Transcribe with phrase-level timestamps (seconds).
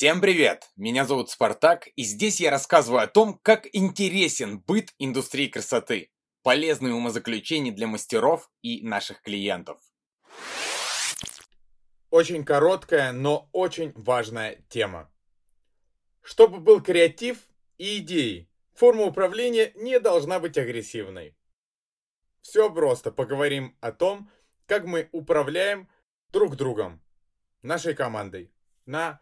[0.00, 0.70] Всем привет!
[0.76, 6.10] Меня зовут Спартак, и здесь я рассказываю о том, как интересен быт индустрии красоты,
[6.42, 9.78] полезные умозаключения для мастеров и наших клиентов.
[12.08, 15.12] Очень короткая, но очень важная тема.
[16.22, 17.36] Чтобы был креатив
[17.76, 21.36] и идеи, форма управления не должна быть агрессивной.
[22.40, 24.30] Все просто, поговорим о том,
[24.64, 25.90] как мы управляем
[26.32, 27.02] друг другом,
[27.60, 28.50] нашей командой,
[28.86, 29.20] на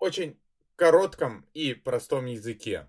[0.00, 0.40] очень
[0.74, 2.88] коротком и простом языке.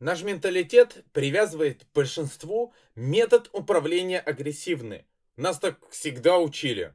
[0.00, 5.06] Наш менталитет привязывает к большинству метод управления агрессивный.
[5.36, 6.94] Нас так всегда учили.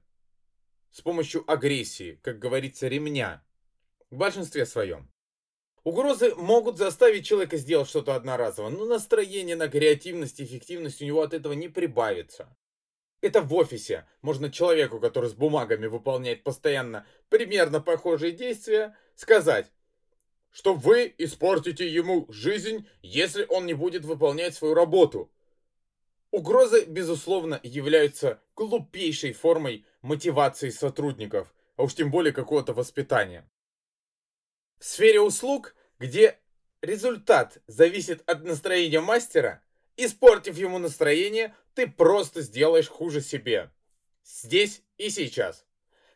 [0.91, 3.43] С помощью агрессии, как говорится, ремня.
[4.09, 5.09] В большинстве своем.
[5.83, 11.21] Угрозы могут заставить человека сделать что-то одноразово, но настроение на креативность и эффективность у него
[11.21, 12.55] от этого не прибавится.
[13.21, 14.05] Это в офисе.
[14.21, 19.71] Можно человеку, который с бумагами выполняет постоянно примерно похожие действия, сказать,
[20.51, 25.29] что вы испортите ему жизнь, если он не будет выполнять свою работу.
[26.31, 33.49] Угрозы, безусловно, являются глупейшей формой мотивации сотрудников, а уж тем более какого-то воспитания.
[34.77, 36.39] В сфере услуг, где
[36.81, 39.61] результат зависит от настроения мастера,
[39.97, 43.71] испортив ему настроение, ты просто сделаешь хуже себе.
[44.25, 45.65] Здесь и сейчас.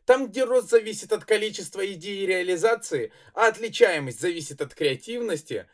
[0.03, 5.69] Там, где рост зависит от количества идей и реализации, а отличаемость зависит от креативности,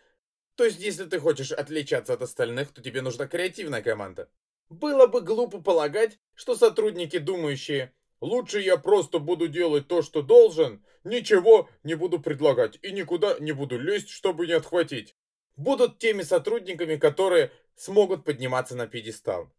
[0.54, 4.30] то есть если ты хочешь отличаться от остальных, то тебе нужна креативная команда.
[4.70, 10.86] Было бы глупо полагать, что сотрудники, думающие «лучше я просто буду делать то, что должен»,
[11.04, 15.16] ничего не буду предлагать и никуда не буду лезть, чтобы не отхватить.
[15.56, 19.52] Будут теми сотрудниками, которые смогут подниматься на пьедестал.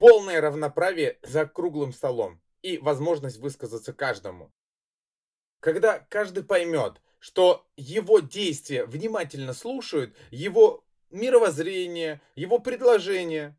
[0.00, 4.50] Полное равноправие за круглым столом и возможность высказаться каждому.
[5.60, 13.58] Когда каждый поймет, что его действия внимательно слушают, его мировоззрение, его предложение,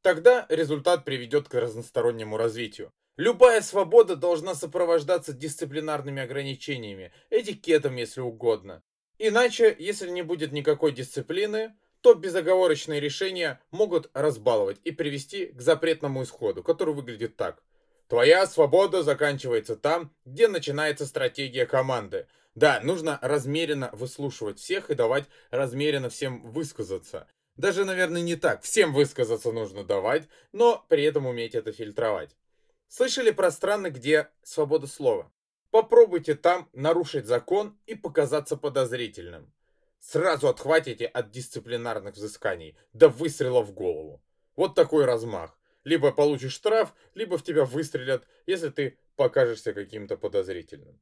[0.00, 2.92] тогда результат приведет к разностороннему развитию.
[3.16, 8.82] Любая свобода должна сопровождаться дисциплинарными ограничениями, этикетом, если угодно.
[9.16, 16.24] Иначе, если не будет никакой дисциплины, то безоговорочные решения могут разбаловать и привести к запретному
[16.24, 17.62] исходу, который выглядит так.
[18.08, 22.26] Твоя свобода заканчивается там, где начинается стратегия команды.
[22.54, 27.26] Да, нужно размеренно выслушивать всех и давать размеренно всем высказаться.
[27.56, 28.62] Даже, наверное, не так.
[28.62, 32.36] Всем высказаться нужно давать, но при этом уметь это фильтровать.
[32.88, 35.32] Слышали про страны, где свобода слова?
[35.70, 39.50] Попробуйте там нарушить закон и показаться подозрительным
[40.02, 44.22] сразу отхватите от дисциплинарных взысканий, до выстрела в голову.
[44.56, 45.56] Вот такой размах.
[45.84, 51.00] Либо получишь штраф, либо в тебя выстрелят, если ты покажешься каким-то подозрительным.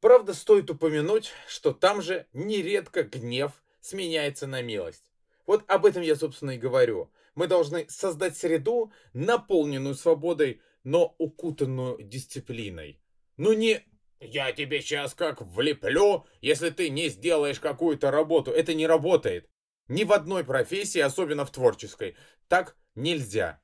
[0.00, 5.12] Правда, стоит упомянуть, что там же нередко гнев сменяется на милость.
[5.46, 7.10] Вот об этом я, собственно, и говорю.
[7.34, 13.00] Мы должны создать среду, наполненную свободой, но укутанную дисциплиной.
[13.36, 13.84] Ну не
[14.20, 18.50] я тебе сейчас как влеплю, если ты не сделаешь какую-то работу.
[18.50, 19.48] Это не работает.
[19.88, 22.16] Ни в одной профессии, особенно в творческой.
[22.48, 23.60] Так нельзя.